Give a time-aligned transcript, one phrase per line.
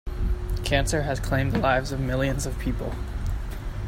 [0.63, 2.95] Cancer has claimed the lives of millions of people.